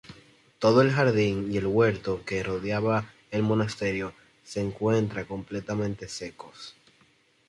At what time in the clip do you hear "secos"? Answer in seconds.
6.07-6.73